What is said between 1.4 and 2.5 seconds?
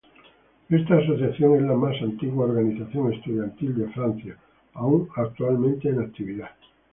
es la más antigua